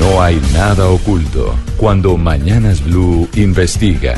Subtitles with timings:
[0.00, 4.14] no hay nada oculto cuando Mañanas Blue investiga.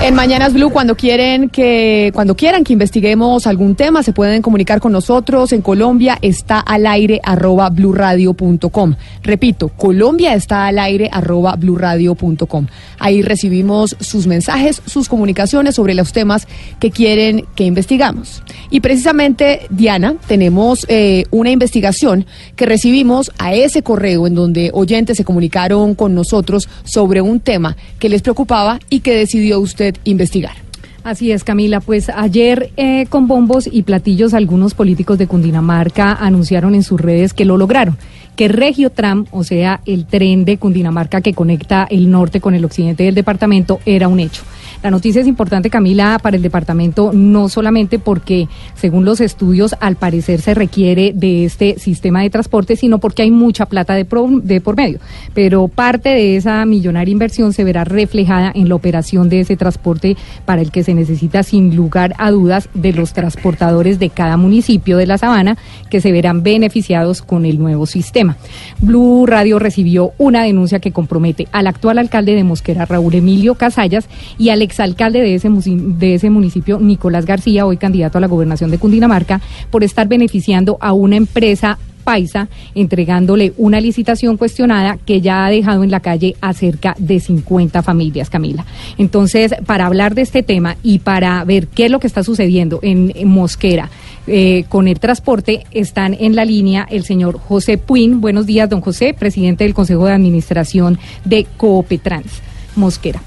[0.00, 4.80] En Mañanas Blue, cuando quieren que, cuando quieran que investiguemos algún tema, se pueden comunicar
[4.80, 5.52] con nosotros.
[5.52, 8.94] En Colombia está al aire arroba bluradio.com.
[9.24, 12.66] Repito, Colombia está al aire arroba bluradio.com.
[13.00, 16.46] Ahí recibimos sus mensajes, sus comunicaciones sobre los temas
[16.78, 18.44] que quieren que investigamos.
[18.70, 25.16] Y precisamente, Diana, tenemos eh, una investigación que recibimos a ese correo en donde oyentes
[25.16, 30.68] se comunicaron con nosotros sobre un tema que les preocupaba y que decidió usted investigar.
[31.04, 31.80] Así es, Camila.
[31.80, 37.32] Pues ayer eh, con bombos y platillos algunos políticos de Cundinamarca anunciaron en sus redes
[37.32, 37.96] que lo lograron,
[38.36, 42.64] que Regio Tram, o sea, el tren de Cundinamarca que conecta el norte con el
[42.64, 44.42] occidente del departamento, era un hecho.
[44.80, 48.46] La noticia es importante, Camila, para el departamento, no solamente porque,
[48.76, 53.32] según los estudios, al parecer se requiere de este sistema de transporte, sino porque hay
[53.32, 55.00] mucha plata de, por medio.
[55.34, 60.16] Pero parte de esa millonaria inversión se verá reflejada en la operación de ese transporte
[60.44, 64.96] para el que se necesita, sin lugar a dudas, de los transportadores de cada municipio
[64.96, 65.58] de la sabana
[65.90, 68.36] que se verán beneficiados con el nuevo sistema.
[68.80, 74.08] Blue Radio recibió una denuncia que compromete al actual alcalde de Mosquera, Raúl Emilio Casallas,
[74.38, 78.70] y al exalcalde de ese, de ese municipio, Nicolás García, hoy candidato a la gobernación
[78.70, 85.44] de Cundinamarca, por estar beneficiando a una empresa paisa, entregándole una licitación cuestionada que ya
[85.44, 88.64] ha dejado en la calle a cerca de 50 familias, Camila.
[88.96, 92.80] Entonces, para hablar de este tema y para ver qué es lo que está sucediendo
[92.80, 93.90] en, Mosquera
[94.26, 98.22] eh, con el transporte, están en la línea el señor José Puin.
[98.22, 102.40] Buenos días, don José, presidente del Consejo de Administración de Coopetrans
[102.74, 103.20] Mosquera.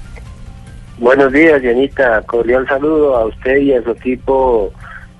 [1.02, 2.22] Buenos días, Janita.
[2.22, 4.72] Cordial saludo a usted y a su equipo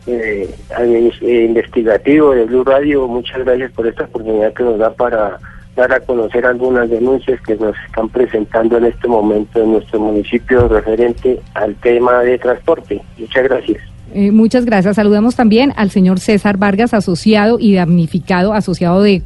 [0.06, 3.08] eh, eh, investigativo de Blue Radio.
[3.08, 5.40] Muchas gracias por esta oportunidad que nos da para
[5.74, 10.68] dar a conocer algunas denuncias que nos están presentando en este momento en nuestro municipio
[10.68, 13.02] referente al tema de transporte.
[13.18, 13.91] Muchas gracias.
[14.14, 14.96] Eh, muchas gracias.
[14.96, 19.22] Saludamos también al señor César Vargas, asociado y damnificado, asociado de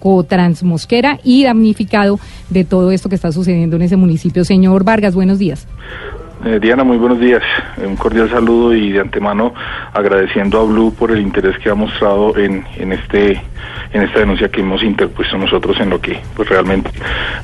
[0.00, 2.18] Cotransmosquera y damnificado
[2.50, 4.44] de todo esto que está sucediendo en ese municipio.
[4.44, 5.68] Señor Vargas, buenos días.
[6.46, 7.42] Eh, Diana, muy buenos días.
[7.78, 9.54] Un cordial saludo y de antemano
[9.94, 13.40] agradeciendo a Blue por el interés que ha mostrado en, en este
[13.92, 16.90] en esta denuncia que hemos interpuesto nosotros en lo que pues realmente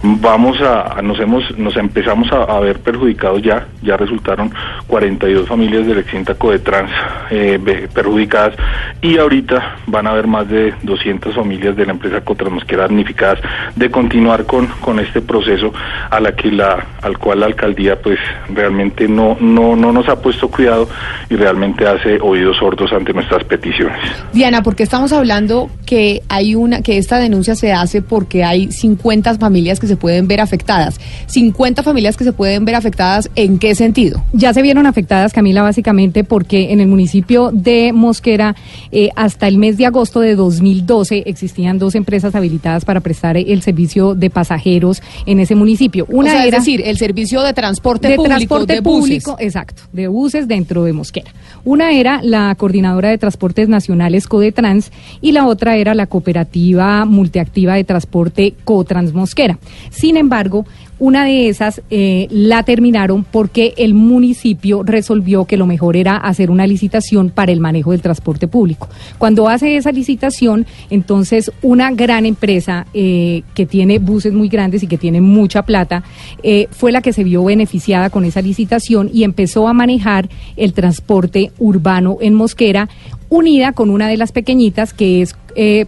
[0.02, 4.52] vamos a, nos hemos nos empezamos a, ver perjudicados ya ya resultaron
[4.86, 6.90] 42 familias del extinta Codetrans
[7.30, 7.58] eh,
[7.94, 8.54] perjudicadas
[9.00, 13.40] y ahorita van a haber más de 200 familias de la empresa Cotransmosquera damnificadas
[13.76, 15.72] de continuar con con este proceso
[16.10, 18.18] a que la al cual la alcaldía pues
[18.52, 20.88] realmente no no no nos ha puesto cuidado
[21.28, 23.98] y realmente hace oídos sordos ante nuestras peticiones.
[24.32, 29.38] Diana, porque estamos hablando que hay una que esta denuncia se hace porque hay 50
[29.38, 31.00] familias que se pueden ver afectadas.
[31.26, 34.22] 50 familias que se pueden ver afectadas, ¿en qué sentido?
[34.32, 38.54] Ya se vieron afectadas, Camila, básicamente porque en el municipio de Mosquera,
[38.92, 43.62] eh, hasta el mes de agosto de 2012, existían dos empresas habilitadas para prestar el
[43.62, 46.06] servicio de pasajeros en ese municipio.
[46.08, 50.08] Una era, es decir, el servicio de transporte de público, transporte de público, exacto, de
[50.08, 51.32] buses dentro de Mosquera.
[51.64, 57.74] Una era la coordinadora de transportes nacionales Codetrans y la otra era la cooperativa multiactiva
[57.74, 59.58] de transporte Cotransmosquera.
[59.90, 60.64] Sin embargo,
[61.00, 66.50] una de esas eh, la terminaron porque el municipio resolvió que lo mejor era hacer
[66.50, 68.88] una licitación para el manejo del transporte público.
[69.18, 74.86] Cuando hace esa licitación, entonces una gran empresa eh, que tiene buses muy grandes y
[74.86, 76.04] que tiene mucha plata,
[76.42, 80.74] eh, fue la que se vio beneficiada con esa licitación y empezó a manejar el
[80.74, 82.90] transporte urbano en Mosquera,
[83.30, 85.34] unida con una de las pequeñitas que es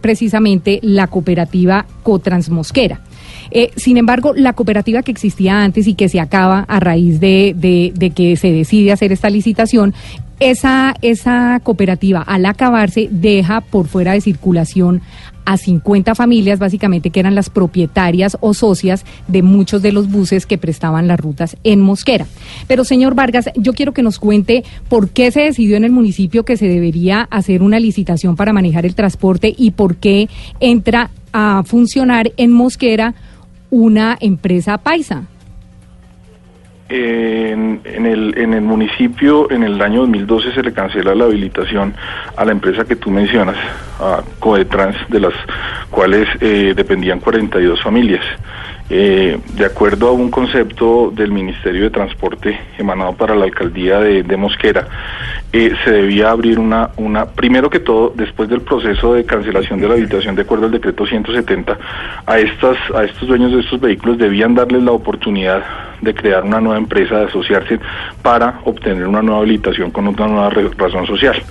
[0.01, 3.01] precisamente la cooperativa Cotransmosquera.
[3.55, 7.55] Eh, sin embargo, la cooperativa que existía antes y que se acaba a raíz de,
[7.55, 9.93] de, que se decide hacer esta licitación,
[10.41, 15.03] esa, esa cooperativa al acabarse deja por fuera de circulación
[15.45, 20.47] a 50 familias básicamente que eran las propietarias o socias de muchos de los buses
[20.47, 22.27] que prestaban las rutas en Mosquera.
[22.69, 26.45] Pero señor Vargas, yo quiero que nos cuente por qué se decidió en el municipio
[26.45, 30.29] que se debería hacer una licitación para manejar el transporte y por qué
[30.59, 33.15] entra a funcionar en Mosquera
[33.73, 35.25] una empresa paisa?
[36.91, 41.95] En, el, en el municipio, en el año 2012, se le cancela la habilitación
[42.37, 43.57] a la empresa que tú mencionas,
[43.99, 45.33] a Codetrans, de las
[45.91, 48.23] cuales eh, dependían 42 familias.
[48.91, 54.37] Eh, de acuerdo a un concepto del Ministerio de Transporte emanado para la alcaldía de,
[54.37, 54.87] Mosquera,
[55.53, 59.89] eh, se debía abrir una, una, primero que todo, después del proceso de cancelación de
[59.89, 61.79] la habilitación de acuerdo al decreto 170,
[62.27, 65.63] a, estas, a estos dueños de estos vehículos debían darles la oportunidad
[66.03, 67.79] de crear una nueva empresa, de asociarse
[68.21, 71.43] para obtener una nueva habilitación con una nueva razón social.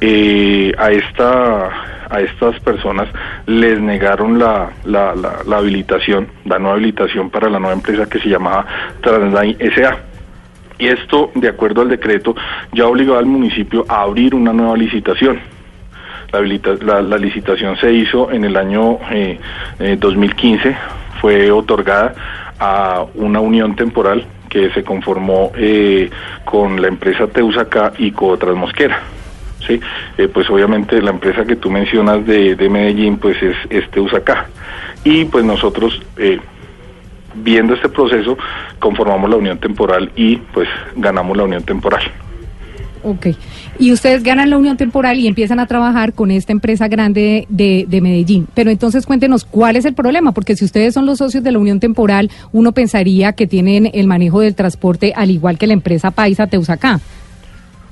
[0.00, 3.08] Eh, a esta a estas personas
[3.46, 8.28] les negaron la, la, la, habilitación, la nueva habilitación para la nueva empresa que se
[8.28, 8.64] llamaba
[9.02, 9.98] Transline SA.
[10.78, 12.34] Y esto, de acuerdo al decreto,
[12.72, 15.40] ya obligó al municipio a abrir una nueva licitación.
[16.32, 19.38] La, la, licitación se hizo en el año eh,
[19.98, 20.76] 2015, eh,
[21.20, 22.14] fue otorgada
[22.58, 26.10] a una unión temporal que se conformó eh,
[26.44, 29.17] con la empresa Teusaca y Transmosquera.
[29.66, 29.80] ¿Sí?
[30.16, 34.48] Eh, pues obviamente la empresa que tú mencionas de, de Medellín pues es, es Teusaca.
[35.04, 36.00] Y pues nosotros...
[36.16, 36.40] Eh,
[37.42, 38.36] viendo este proceso,
[38.78, 42.02] conformamos la unión temporal y pues ganamos la unión temporal.
[43.04, 43.28] Ok.
[43.78, 47.84] Y ustedes ganan la unión temporal y empiezan a trabajar con esta empresa grande de,
[47.88, 48.48] de, Medellín.
[48.54, 51.60] Pero entonces cuéntenos cuál es el problema, porque si ustedes son los socios de la
[51.60, 56.10] unión temporal, uno pensaría que tienen el manejo del transporte al igual que la empresa
[56.10, 57.00] Paisa Teusacá.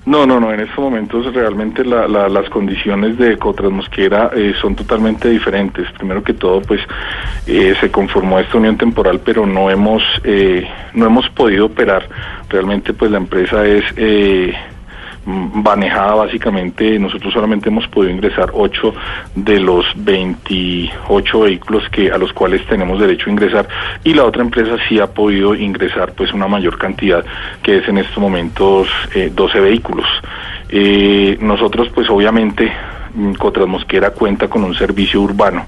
[0.06, 0.53] No, no, no.
[0.53, 5.91] En estos momentos realmente las condiciones de Cotrasmosquera eh, son totalmente diferentes.
[5.93, 6.81] Primero que todo, pues
[7.49, 10.64] eh, se conformó esta unión temporal, pero no hemos eh,
[10.94, 12.08] no hemos podido operar.
[12.49, 13.85] Realmente, pues la empresa es
[15.26, 18.94] manejada básicamente, nosotros solamente hemos podido ingresar 8
[19.34, 23.69] de los 28 vehículos que a los cuales tenemos derecho a ingresar
[24.05, 27.25] y la otra empresa sí ha podido ingresar pues una mayor cantidad
[27.62, 28.88] que es en estos momentos
[29.34, 30.06] 12 eh, vehículos.
[30.69, 32.72] Eh, nosotros pues obviamente
[33.38, 35.67] Cotras Mosquera cuenta con un servicio urbano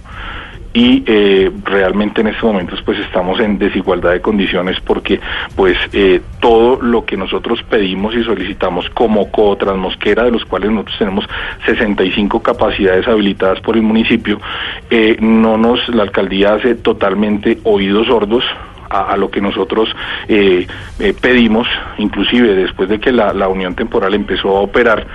[0.79, 5.19] y eh, realmente en estos momentos pues estamos en desigualdad de condiciones porque
[5.57, 10.99] pues eh, todo lo que nosotros pedimos y solicitamos como Cotransmosquera, de los cuales nosotros
[11.01, 11.25] tenemos
[11.67, 14.41] 65 capacidades habilitadas por el municipio,
[14.89, 18.45] eh, no nos, la alcaldía hace totalmente oídos sordos
[18.89, 19.95] a, lo que nosotros
[21.21, 21.67] pedimos,
[21.99, 25.07] inclusive después de que la, la unión temporal empezó a operar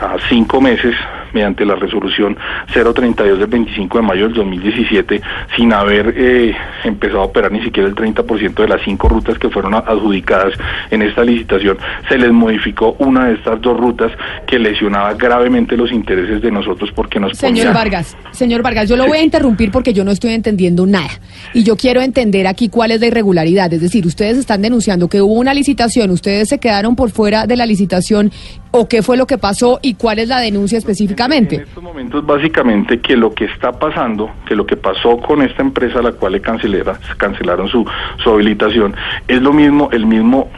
[0.00, 0.94] a cinco meses
[1.32, 2.36] mediante la resolución
[2.72, 5.20] 032 del 25 de mayo del 2017,
[5.56, 6.54] sin haber eh,
[6.84, 10.54] empezado a operar ni siquiera el 30% de las cinco rutas que fueron adjudicadas
[10.90, 11.78] en esta licitación,
[12.08, 14.12] se les modificó una de estas dos rutas
[14.46, 19.06] que lesionaba gravemente los intereses de nosotros porque nos Señor Vargas, señor Vargas, yo lo
[19.06, 21.08] voy a interrumpir porque yo no estoy entendiendo nada.
[21.52, 25.20] Y yo quiero entender aquí cuál es la irregularidad, es decir, ustedes están denunciando que
[25.20, 28.32] hubo una licitación, ustedes se quedaron por fuera de la licitación
[28.78, 31.56] o qué fue lo que pasó y cuál es la denuncia específicamente.
[31.56, 35.62] En, estos momentos básicamente que lo que está pasando, que lo que pasó con esta
[35.62, 37.84] empresa a la cual le cancelaron su,
[38.22, 38.94] su habilitación,
[39.26, 40.48] es lo mismo, el mismo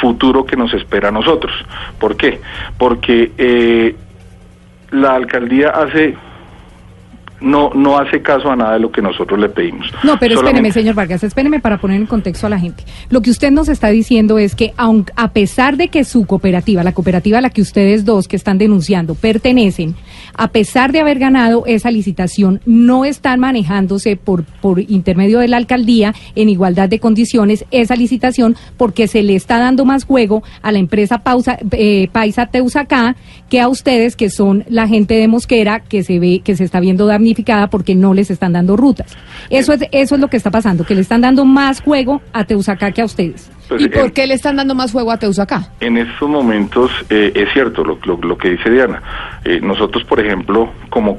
[0.00, 1.52] futuro que nos espera a nosotros.
[1.98, 2.40] ¿Por qué?
[2.78, 3.96] Porque eh,
[4.90, 6.16] la alcaldía hace
[7.40, 9.86] no, no hace caso a nada de lo que nosotros le pedimos.
[10.02, 12.84] No, pero espéreme, señor Vargas, espéreme para poner en contexto a la gente.
[13.10, 16.82] Lo que usted nos está diciendo es que aun, a pesar de que su cooperativa,
[16.82, 19.94] la cooperativa a la que ustedes dos que están denunciando pertenecen,
[20.34, 25.56] a pesar de haber ganado esa licitación, no están manejándose por, por intermedio de la
[25.56, 30.72] alcaldía en igualdad de condiciones esa licitación porque se le está dando más juego a
[30.72, 33.16] la empresa Pausa, eh, Paisa Teusacá
[33.48, 36.80] que a ustedes que son la gente de Mosquera que se ve que se está
[36.80, 37.20] viendo dar
[37.70, 39.16] porque no les están dando rutas.
[39.50, 42.44] Eso es, eso es lo que está pasando, que le están dando más juego a
[42.44, 43.50] Teusacá que a ustedes.
[43.68, 45.68] Pues, ¿Y por qué le están dando más juego a Teusacá?
[45.80, 49.02] En estos momentos eh, es cierto lo, lo, que dice Diana.
[49.44, 51.16] Eh, nosotros, por ejemplo, como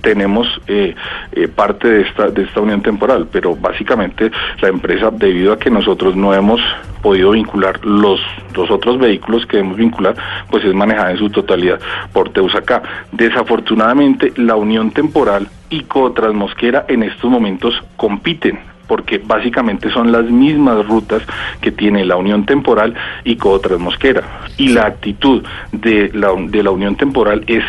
[0.00, 0.94] Tenemos eh,
[1.32, 5.70] eh, parte de esta, de esta unión temporal, pero básicamente la empresa, debido a que
[5.70, 6.60] nosotros no hemos
[7.00, 8.20] podido vincular los,
[8.52, 10.16] dos otros vehículos que debemos vincular,
[10.50, 11.80] pues es manejada en su totalidad
[12.12, 12.82] por Teusacá.
[13.12, 20.86] Desafortunadamente, la unión temporal y Cotransmosquera en estos momentos compiten porque básicamente son las mismas
[20.86, 21.22] rutas
[21.62, 24.22] que tiene la Unión Temporal y Cotransmosquera.
[24.58, 27.64] Y la actitud de la, de la Unión Temporal es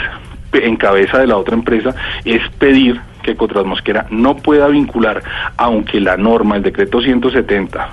[0.53, 1.95] en cabeza de la otra empresa
[2.25, 5.23] es pedir que Cotrasmosquera no pueda vincular,
[5.57, 7.89] aunque la norma, el decreto 170,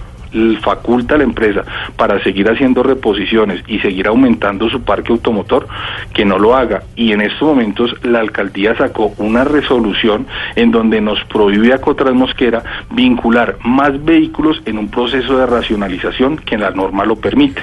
[0.61, 1.65] faculta a la empresa
[1.97, 5.67] para seguir haciendo reposiciones y seguir aumentando su parque automotor,
[6.15, 6.83] que no lo haga.
[6.97, 10.27] Y en estos momentos la alcaldía sacó una resolución
[10.57, 16.59] en donde nos prohíbe a Cotrasmosquera vincular más vehículos en un proceso de racionalización que
[16.59, 17.63] la norma lo permite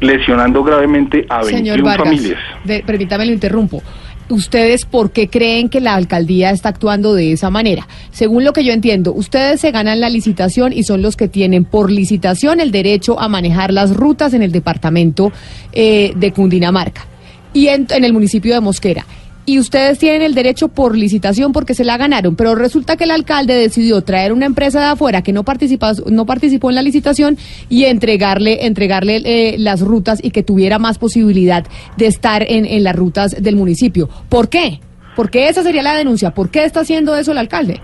[0.00, 2.38] lesionando gravemente a 21 familias.
[2.84, 3.82] permítame lo interrumpo.
[4.30, 7.86] ¿Ustedes por qué creen que la alcaldía está actuando de esa manera?
[8.10, 11.64] Según lo que yo entiendo, ustedes se ganan la licitación y son los que tienen
[11.64, 15.30] por licitación el derecho a manejar las rutas en el departamento
[15.72, 17.06] eh, de Cundinamarca
[17.52, 19.04] y en, en el municipio de Mosquera
[19.46, 23.10] y ustedes tienen el derecho por licitación porque se la ganaron, pero resulta que el
[23.10, 27.36] alcalde decidió traer una empresa de afuera que no participó, no participó en la licitación
[27.68, 31.64] y entregarle, entregarle eh, las rutas y que tuviera más posibilidad
[31.96, 34.08] de estar en, en las rutas del municipio.
[34.28, 34.80] ¿Por qué?
[35.16, 36.32] ¿Por qué esa sería la denuncia?
[36.32, 37.80] ¿Por qué está haciendo eso el alcalde?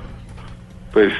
[0.93, 1.13] Pues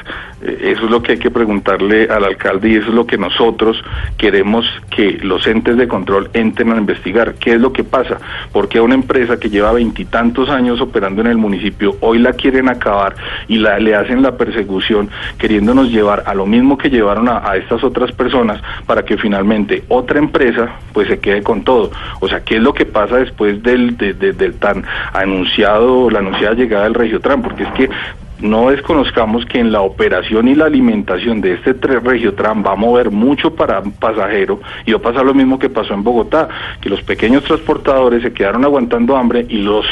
[0.43, 3.19] eh, eso es lo que hay que preguntarle al alcalde y eso es lo que
[3.19, 3.83] nosotros
[4.17, 7.35] queremos que los entes de control entren a investigar.
[7.35, 8.19] ¿Qué es lo que pasa?
[8.53, 13.15] Porque una empresa que lleva veintitantos años operando en el municipio, hoy la quieren acabar
[13.49, 17.83] y la, le hacen la persecución queriéndonos llevar a lo mismo que llevaron a, estas
[17.85, 21.91] otras personas para que finalmente otra empresa pues se quede con todo.
[22.21, 26.85] O sea, ¿qué es lo que pasa después del, del tan anunciado, la anunciada llegada
[26.85, 27.43] del Regiotran?
[27.43, 27.91] Porque es que
[28.41, 33.11] no desconozcamos que en la operación y la alimentación de este Regiotram va a mover
[33.11, 36.49] mucho para pasajero y va a pasar lo mismo que pasó en Bogotá,
[36.81, 39.87] que los pequeños transportadores se quedaron aguantando hambre y los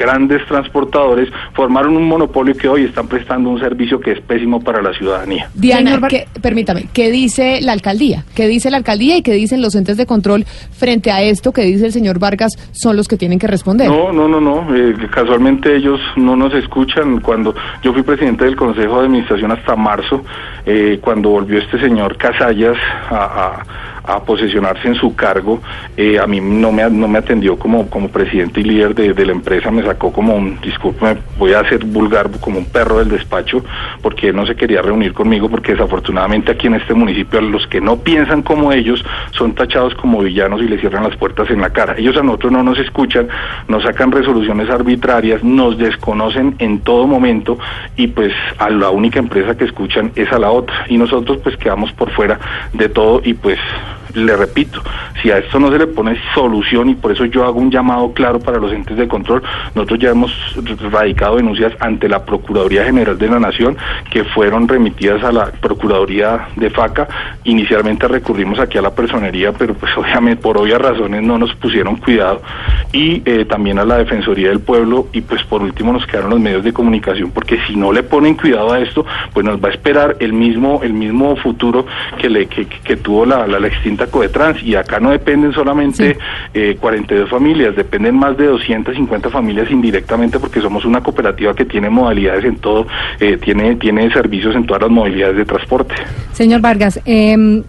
[0.00, 4.80] grandes transportadores formaron un monopolio que hoy están prestando un servicio que es pésimo para
[4.80, 5.50] la ciudadanía.
[5.54, 6.00] Diana,
[6.40, 8.24] permítame, ¿qué dice la alcaldía?
[8.34, 11.62] ¿Qué dice la alcaldía y qué dicen los entes de control frente a esto que
[11.62, 13.88] dice el señor Vargas son los que tienen que responder?
[13.88, 14.74] No, no, no, no.
[14.74, 17.20] Eh, casualmente ellos no nos escuchan.
[17.20, 20.24] Cuando yo fui presidente del Consejo de Administración hasta marzo,
[20.64, 22.78] eh, cuando volvió este señor Casallas
[23.10, 23.62] a
[23.99, 25.60] a posesionarse en su cargo,
[25.96, 29.32] eh, a mí no me, no me atendió como, como presidente y líder de, la
[29.32, 33.64] empresa, me sacó como un, disculpe, voy a ser vulgar, como un perro del despacho,
[34.02, 37.98] porque no se quería reunir conmigo, porque desafortunadamente aquí en este municipio los que no
[37.98, 41.94] piensan como ellos son tachados como villanos y le cierran las puertas en la cara.
[41.96, 43.28] Ellos a nosotros no nos escuchan,
[43.68, 47.58] nos sacan resoluciones arbitrarias, nos desconocen en todo momento
[47.96, 51.56] y pues a la única empresa que escuchan es a la otra y nosotros pues
[51.56, 52.38] quedamos por fuera
[52.72, 53.58] de todo y pues
[54.14, 54.82] le repito,
[55.22, 58.12] si a esto no se le pone solución y por eso yo hago un llamado
[58.12, 59.42] claro para los entes de control,
[59.74, 60.32] nosotros ya hemos
[60.90, 63.76] radicado denuncias ante la Procuraduría General de la Nación
[64.10, 67.08] que fueron remitidas a la Procuraduría de FACA.
[67.44, 71.96] Inicialmente recurrimos aquí a la personería, pero pues obviamente por obvias razones no nos pusieron
[71.96, 72.42] cuidado
[72.92, 76.40] y eh, también a la Defensoría del Pueblo y pues por último nos quedaron los
[76.40, 79.72] medios de comunicación porque si no le ponen cuidado a esto, pues nos va a
[79.72, 81.86] esperar el mismo el mismo futuro
[82.18, 83.99] que le que, que tuvo la, la, la extinta
[84.62, 86.16] Y acá no dependen solamente
[86.80, 91.90] 42 eh, familias, dependen más de 250 familias indirectamente porque somos una cooperativa que tiene
[91.90, 92.86] modalidades en todo,
[93.18, 95.94] eh, tiene, tiene servicios en todas las modalidades de transporte.
[96.32, 97.62] Señor Vargas, eh,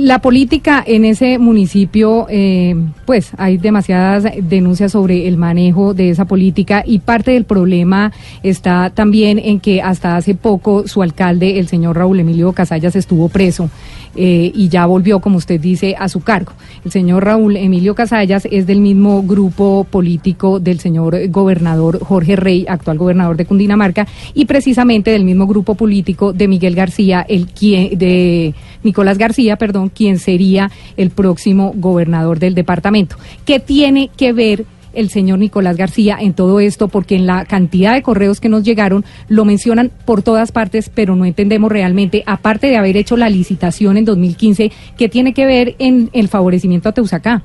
[0.00, 6.24] la política en ese municipio, eh, pues hay demasiadas denuncias sobre el manejo de esa
[6.24, 11.68] política y parte del problema está también en que hasta hace poco su alcalde, el
[11.68, 13.68] señor Raúl Emilio Casallas, estuvo preso
[14.16, 16.52] eh, y ya volvió, como usted dice, a su cargo.
[16.84, 22.64] El señor Raúl Emilio Casallas es del mismo grupo político del señor gobernador Jorge Rey,
[22.68, 27.98] actual gobernador de Cundinamarca, y precisamente del mismo grupo político de Miguel García, el quien,
[27.98, 33.16] de Nicolás García, perdón quién sería el próximo gobernador del departamento.
[33.44, 37.94] ¿Qué tiene que ver el señor Nicolás García en todo esto, porque en la cantidad
[37.94, 42.66] de correos que nos llegaron lo mencionan por todas partes, pero no entendemos realmente, aparte
[42.66, 46.92] de haber hecho la licitación en 2015, qué tiene que ver en el favorecimiento a
[46.92, 47.42] Teusacá.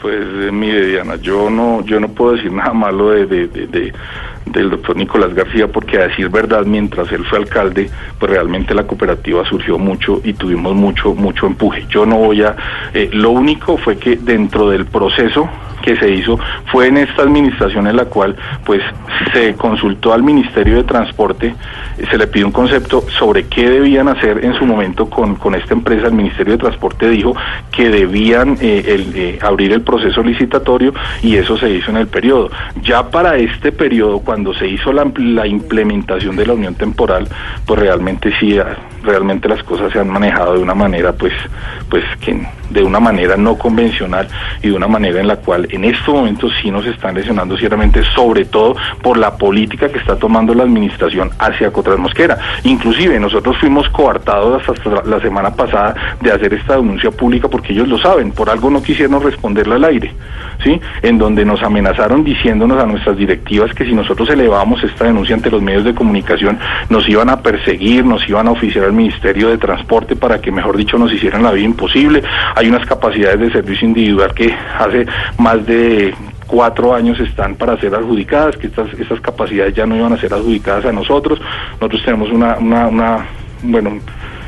[0.00, 3.92] Pues eh, mire Diana, yo no, yo no puedo decir nada malo de, de
[4.46, 8.86] del doctor Nicolás García, porque a decir verdad, mientras él fue alcalde, pues realmente la
[8.86, 11.86] cooperativa surgió mucho y tuvimos mucho, mucho empuje.
[11.88, 12.56] Yo no voy a,
[12.92, 15.48] eh, lo único fue que dentro del proceso
[15.84, 16.38] que se hizo
[16.72, 18.34] fue en esta administración en la cual
[18.64, 18.82] pues
[19.34, 21.54] se consultó al Ministerio de Transporte,
[22.10, 25.74] se le pidió un concepto sobre qué debían hacer en su momento con, con esta
[25.74, 26.06] empresa.
[26.06, 27.36] El Ministerio de Transporte dijo
[27.70, 28.82] que debían eh,
[29.14, 32.50] eh, abrir el proceso licitatorio y eso se hizo en el periodo.
[32.82, 37.28] Ya para este periodo, cuando se hizo la, implementación de la unión temporal,
[37.66, 41.32] pues realmente sí, ah, realmente las cosas se han manejado de una manera, pues,
[41.88, 42.04] pues
[42.70, 44.28] de una manera no convencional
[44.62, 48.02] y de una manera en la cual en estos momentos sí nos están lesionando ciertamente,
[48.14, 52.38] sobre todo por la política que está tomando la administración hacia Cotras Mosquera.
[52.64, 57.88] Inclusive nosotros fuimos coartados hasta la semana pasada de hacer esta denuncia pública porque ellos
[57.88, 60.12] lo saben, por algo no quisieron responderle al aire,
[60.62, 60.80] ¿sí?
[61.02, 65.50] En donde nos amenazaron diciéndonos a nuestras directivas que si nosotros elevábamos esta denuncia ante
[65.50, 69.58] los medios de comunicación, nos iban a perseguir, nos iban a oficiar al Ministerio de
[69.58, 72.22] Transporte para que, mejor dicho, nos hicieran la vida imposible.
[72.54, 75.06] Hay unas capacidades de servicio individual que hace
[75.38, 76.14] más de
[76.46, 80.32] cuatro años están para ser adjudicadas, que estas, estas capacidades ya no iban a ser
[80.32, 81.40] adjudicadas a nosotros.
[81.80, 83.26] Nosotros tenemos una, una, una
[83.62, 83.98] bueno,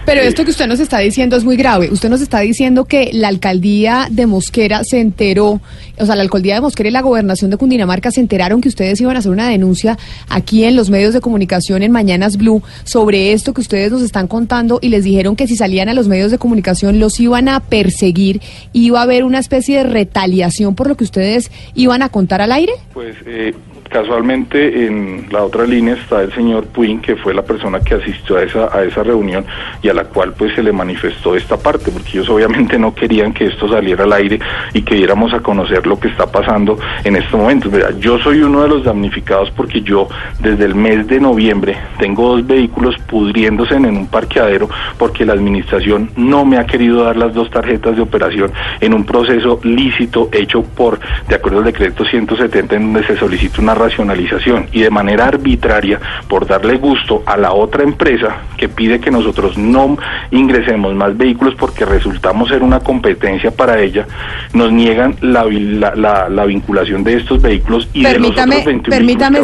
[0.07, 1.91] pero esto que usted nos está diciendo es muy grave.
[1.91, 5.61] Usted nos está diciendo que la alcaldía de Mosquera se enteró,
[5.99, 9.01] o sea, la alcaldía de Mosquera y la gobernación de Cundinamarca se enteraron que ustedes
[9.01, 9.99] iban a hacer una denuncia
[10.29, 14.29] aquí en los medios de comunicación en Mañanas Blue sobre esto que ustedes nos están
[14.29, 17.61] contando y les dijeron que si salían a los medios de comunicación los iban a
[17.61, 18.41] perseguir,
[18.73, 22.53] iba a haber una especie de retaliación por lo que ustedes iban a contar al
[22.53, 22.73] aire.
[22.93, 23.55] Pues eh,
[23.91, 28.37] Casualmente en la otra línea está el señor Puin, que fue la persona que asistió
[28.37, 29.45] a esa, a esa reunión
[29.83, 33.33] y a la cual pues se le manifestó esta parte, porque ellos obviamente no querían
[33.33, 34.39] que esto saliera al aire
[34.75, 37.71] y que diéramos a conocer lo que está pasando en este momento.
[37.99, 40.09] yo soy uno de los damnificados porque yo
[40.41, 46.11] desde el mes de noviembre tengo dos vehículos pudriéndose en un parqueadero porque la administración
[46.17, 50.63] no me ha querido dar las dos tarjetas de operación en un proceso lícito hecho
[50.63, 55.27] por, de acuerdo al decreto 170, en donde se solicita una racionalización y de manera
[55.27, 59.97] arbitraria por darle gusto a la otra empresa que pide que nosotros no
[60.31, 64.07] ingresemos más vehículos porque resultamos ser una competencia para ella,
[64.53, 69.41] nos niegan la, la, vinculación de estos vehículos y permítame, de los otros 21 permítame,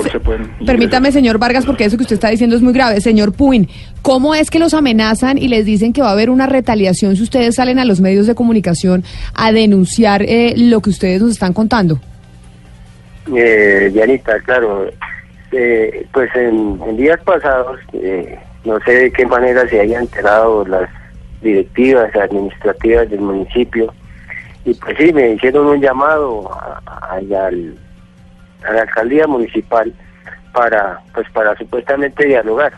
[0.65, 3.01] permítame, señor Vargas, porque eso que usted está diciendo es muy grave.
[3.01, 3.69] Señor Puin,
[4.03, 7.23] ¿cómo es que los amenazan y les dicen que va a haber una retaliación si
[7.23, 11.53] ustedes salen a los medios de comunicación a denunciar eh, lo que ustedes nos están
[11.53, 12.01] contando?
[13.35, 14.88] Eh, Dianita, claro,
[15.52, 20.88] eh, pues en, días pasados, eh, no sé de qué manera se hayan enterado las
[21.41, 23.93] directivas administrativas del municipio,
[24.64, 29.93] y pues sí, me hicieron un llamado a, la alcaldía municipal
[30.52, 32.73] para, pues para supuestamente dialogar.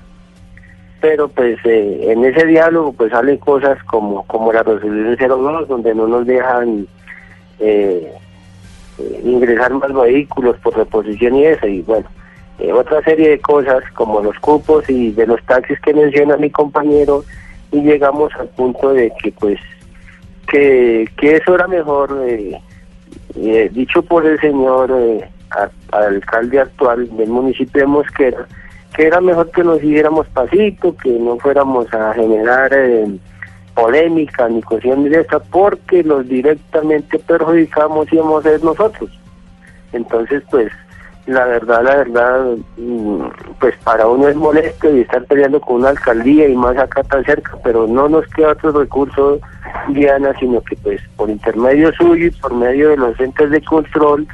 [1.00, 5.94] Pero pues eh, en ese diálogo pues salen cosas como, como la resolución 02, donde
[5.94, 6.86] no nos dejan
[7.60, 8.10] eh,
[8.98, 12.06] eh, ingresar más vehículos por reposición y eso, y bueno,
[12.58, 16.50] eh, otra serie de cosas como los cupos y de los taxis que menciona mi
[16.50, 17.24] compañero,
[17.72, 19.58] y llegamos al punto de que pues
[20.48, 22.60] que, que eso era mejor, eh,
[23.72, 24.92] dicho por el señor
[25.90, 28.46] alcalde actual del municipio de Mosquera,
[28.94, 32.72] que era mejor que nos siguiéramos pasito, que no fuéramos a generar
[33.74, 39.10] polémica ni cuestión directa porque los directamente perjudicamos íbamos a ser nosotros.
[39.92, 40.72] Entonces, pues,
[41.26, 43.22] la verdad, la verdad, mm,
[43.58, 47.24] pues para uno es molesto y estar peleando con una alcaldía y más acá tan
[47.24, 49.40] cerca, pero no nos queda otro recurso,
[49.88, 54.26] Diana, sino que pues por intermedio suyo y por medio de los entes de control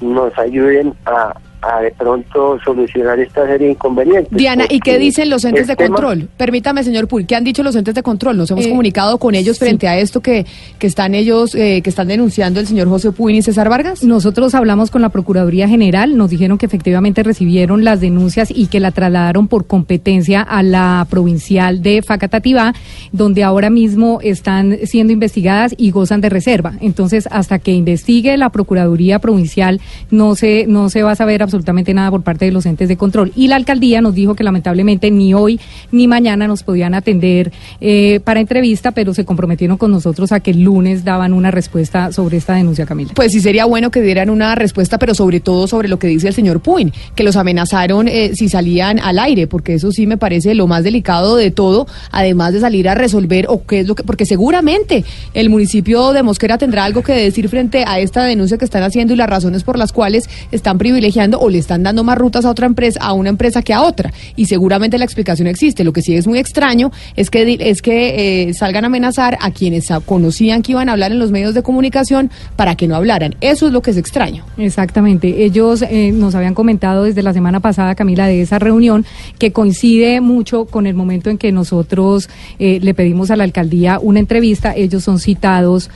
[0.00, 4.36] nos ayuden a a de pronto solucionar esta serie de inconvenientes.
[4.36, 6.28] Diana, ¿y qué dicen los entes de control?
[6.36, 8.36] Permítame, señor Puy, ¿qué han dicho los entes de control?
[8.36, 10.44] Nos hemos eh, comunicado con ellos frente a esto que,
[10.78, 14.02] que están ellos, eh, que están denunciando el señor José Puy y César Vargas.
[14.02, 18.80] Nosotros hablamos con la Procuraduría General, nos dijeron que efectivamente recibieron las denuncias y que
[18.80, 22.74] la trasladaron por competencia a la provincial de Facatativá,
[23.12, 26.72] donde ahora mismo están siendo investigadas y gozan de reserva.
[26.80, 31.51] Entonces, hasta que investigue la Procuraduría Provincial, no se, no se va a saber absolutamente
[31.94, 33.32] nada por parte de los entes de control.
[33.36, 35.60] Y la alcaldía nos dijo que lamentablemente ni hoy
[35.90, 40.52] ni mañana nos podían atender eh, para entrevista, pero se comprometieron con nosotros a que
[40.52, 43.12] el lunes daban una respuesta sobre esta denuncia, Camila.
[43.14, 46.28] Pues sí sería bueno que dieran una respuesta, pero sobre todo sobre lo que dice
[46.28, 50.16] el señor Puin, que los amenazaron eh, si salían al aire, porque eso sí me
[50.16, 53.94] parece lo más delicado de todo, además de salir a resolver o qué es lo
[53.94, 58.58] que, porque seguramente el municipio de Mosquera tendrá algo que decir frente a esta denuncia
[58.58, 62.04] que están haciendo y las razones por las cuales están privilegiando o le están dando
[62.04, 64.12] más rutas a otra empresa, a una empresa que a otra.
[64.36, 65.82] Y seguramente la explicación existe.
[65.82, 69.50] Lo que sí es muy extraño es que, es que eh, salgan a amenazar a
[69.50, 73.34] quienes conocían que iban a hablar en los medios de comunicación para que no hablaran.
[73.40, 74.44] Eso es lo que es extraño.
[74.56, 75.44] Exactamente.
[75.44, 79.04] Ellos eh, nos habían comentado desde la semana pasada, Camila, de esa reunión
[79.40, 83.98] que coincide mucho con el momento en que nosotros eh, le pedimos a la alcaldía
[84.00, 84.76] una entrevista.
[84.76, 85.90] Ellos son citados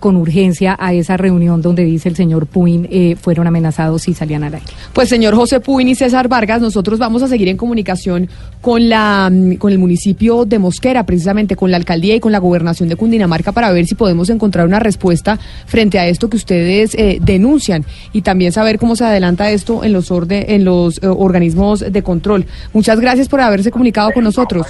[0.00, 2.88] con urgencia a esa reunión donde dice el señor Puin
[3.20, 4.66] fueron amenazados y salían al aire.
[4.92, 8.28] Pues señor José Puin y César Vargas, nosotros vamos a seguir en comunicación
[8.60, 12.38] con la mm, con el municipio de Mosquera, precisamente con la alcaldía y con la
[12.38, 16.94] gobernación de Cundinamarca para ver si podemos encontrar una respuesta frente a esto que ustedes
[16.94, 21.80] eh, denuncian y también saber cómo se adelanta esto en los en los eh, organismos
[21.80, 22.46] de control.
[22.72, 24.66] Muchas gracias por haberse comunicado con nosotros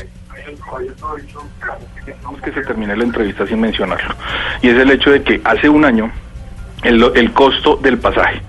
[2.44, 4.14] que se termine la entrevista sin mencionarlo.
[4.62, 6.10] Y es el hecho de que hace un año
[6.82, 8.42] el, el costo del pasaje.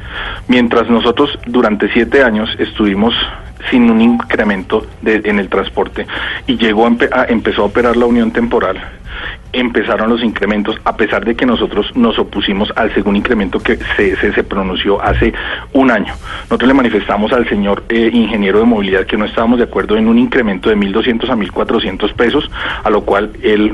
[0.47, 3.13] Mientras nosotros durante siete años estuvimos
[3.69, 6.07] sin un incremento de, en el transporte
[6.47, 8.81] y llegó a, empezó a operar la unión temporal
[9.51, 14.15] empezaron los incrementos, a pesar de que nosotros nos opusimos al segundo incremento que se,
[14.15, 15.33] se, pronunció hace
[15.73, 16.13] un año.
[16.43, 20.07] Nosotros le manifestamos al señor eh, ingeniero de movilidad que no estábamos de acuerdo en
[20.07, 22.49] un incremento de 1.200 a 1.400 pesos,
[22.83, 23.73] a lo cual él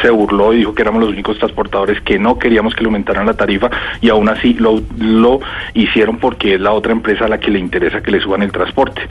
[0.00, 3.26] se burló y dijo que éramos los únicos transportadores que no queríamos que le aumentaran
[3.26, 5.40] la tarifa y aún así lo, lo
[5.74, 8.52] hicieron porque es la otra empresa a la que le interesa que le suban el
[8.52, 9.02] transporte.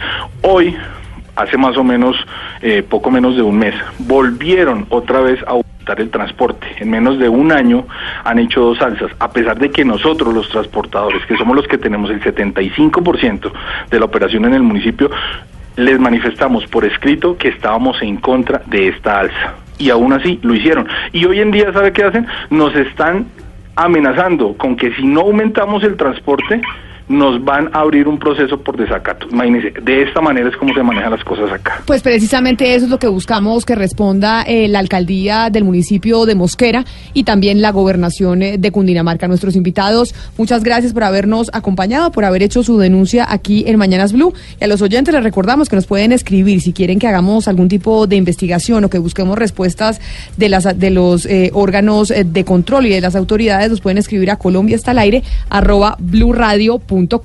[0.42, 0.76] Hoy,
[1.36, 2.16] hace más o menos,
[2.62, 6.68] eh, poco menos de un mes, volvieron otra vez a aumentar el transporte.
[6.80, 7.86] En menos de un año
[8.24, 11.78] han hecho dos alzas, a pesar de que nosotros los transportadores, que somos los que
[11.78, 13.52] tenemos el 75%
[13.90, 15.10] de la operación en el municipio,
[15.76, 20.54] les manifestamos por escrito que estábamos en contra de esta alza y aún así lo
[20.54, 20.88] hicieron.
[21.12, 22.28] Y hoy en día, ¿sabe qué hacen?
[22.50, 23.28] Nos están
[23.76, 26.62] amenazando con que si no aumentamos el transporte,
[27.08, 29.28] nos van a abrir un proceso por desacato.
[29.30, 31.82] Imagínense, de esta manera es como se manejan las cosas acá.
[31.86, 36.36] Pues precisamente eso es lo que buscamos que responda eh, la alcaldía del municipio de
[36.36, 39.28] Mosquera y también la gobernación eh, de Cundinamarca.
[39.28, 44.14] Nuestros invitados, muchas gracias por habernos acompañado, por haber hecho su denuncia aquí en Mañanas
[44.14, 44.34] Blue.
[44.60, 47.68] Y a los oyentes les recordamos que nos pueden escribir si quieren que hagamos algún
[47.68, 50.00] tipo de investigación o que busquemos respuestas
[50.38, 54.32] de, las, de los eh, órganos de control y de las autoridades, nos pueden escribir
[54.32, 55.98] a Colombia hasta el aire arroba
[56.94, 57.18] punto